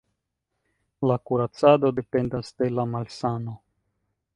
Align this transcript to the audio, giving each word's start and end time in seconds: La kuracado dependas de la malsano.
La 1.11 1.17
kuracado 1.29 1.95
dependas 2.01 2.53
de 2.63 2.75
la 2.81 2.91
malsano. 2.97 3.61